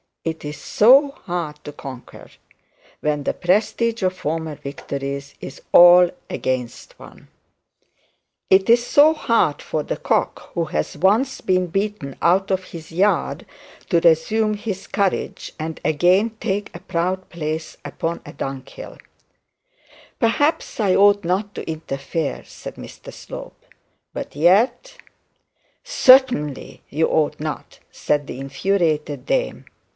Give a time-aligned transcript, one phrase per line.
[0.23, 2.29] It is so hard to conquer
[3.01, 7.27] when the prestige of the former victories is all against one.
[8.49, 12.91] It is so hard for the cock who has once been beaten out of his
[12.91, 13.45] yard
[13.89, 18.97] to resume his courage and again take a proud place upon a dunghill.
[20.19, 23.65] 'Perhaps I ought not to interfere,' said Mr Slope,
[24.13, 24.97] 'but yet'
[25.83, 29.65] 'Certainly you ought not,' said the infuriated dame.